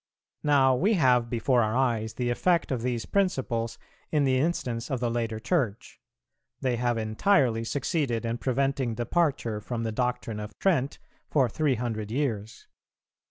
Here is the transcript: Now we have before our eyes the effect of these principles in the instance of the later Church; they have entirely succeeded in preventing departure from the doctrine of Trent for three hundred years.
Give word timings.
Now 0.41 0.75
we 0.75 0.93
have 0.95 1.29
before 1.29 1.61
our 1.61 1.77
eyes 1.77 2.15
the 2.15 2.31
effect 2.31 2.71
of 2.71 2.81
these 2.81 3.05
principles 3.05 3.77
in 4.11 4.23
the 4.23 4.39
instance 4.39 4.89
of 4.89 4.99
the 4.99 5.11
later 5.11 5.39
Church; 5.39 6.01
they 6.59 6.77
have 6.77 6.97
entirely 6.97 7.63
succeeded 7.63 8.25
in 8.25 8.39
preventing 8.39 8.95
departure 8.95 9.61
from 9.61 9.83
the 9.83 9.91
doctrine 9.91 10.39
of 10.39 10.57
Trent 10.57 10.97
for 11.29 11.47
three 11.47 11.75
hundred 11.75 12.09
years. 12.09 12.65